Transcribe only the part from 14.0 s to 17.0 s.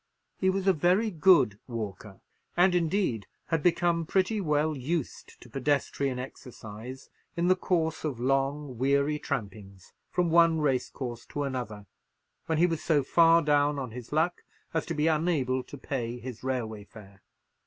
luck as to be unable to pay his railway